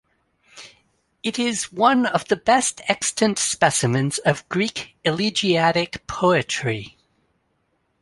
[1.21, 6.97] It is one of the best extant specimens of Greek elegiac poetry.